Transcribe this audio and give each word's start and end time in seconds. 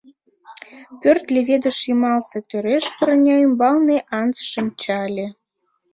Пӧрт 1.01 1.25
леведыш 1.33 1.77
йымалсе 1.87 2.39
тӧреш 2.49 2.85
пырня 2.97 3.35
ӱмбалне 3.45 3.97
Антс 4.19 4.37
шинча 4.51 4.97
ыле. 5.09 5.27